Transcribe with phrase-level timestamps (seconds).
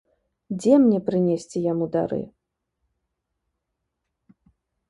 [0.59, 2.19] Дзе мне прынесці яму дары?